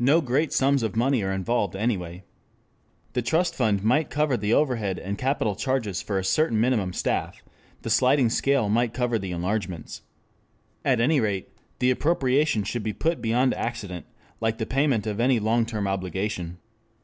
No 0.00 0.20
great 0.20 0.52
sums 0.52 0.82
of 0.82 0.96
money 0.96 1.22
are 1.22 1.30
involved 1.30 1.76
anyway. 1.76 2.24
The 3.12 3.22
trust 3.22 3.54
fund 3.54 3.84
might 3.84 4.10
cover 4.10 4.36
the 4.36 4.52
overhead 4.52 4.98
and 4.98 5.16
capital 5.16 5.54
charges 5.54 6.02
for 6.02 6.18
a 6.18 6.24
certain 6.24 6.60
minimum 6.60 6.92
staff, 6.92 7.44
the 7.82 7.88
sliding 7.88 8.30
scale 8.30 8.68
might 8.68 8.92
cover 8.92 9.16
the 9.16 9.30
enlargements. 9.30 10.02
At 10.84 10.98
any 10.98 11.20
rate 11.20 11.50
the 11.78 11.92
appropriation 11.92 12.64
should 12.64 12.82
be 12.82 12.92
put 12.92 13.22
beyond 13.22 13.54
accident, 13.54 14.06
like 14.40 14.58
the 14.58 14.66
payment 14.66 15.06
of 15.06 15.20
any 15.20 15.38
long 15.38 15.64
term 15.64 15.86
obligation. 15.86 16.58